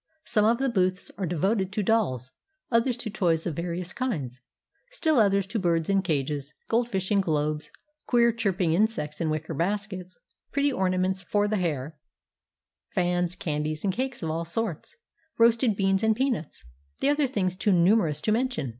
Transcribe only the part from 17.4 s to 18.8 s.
too numerous to mention.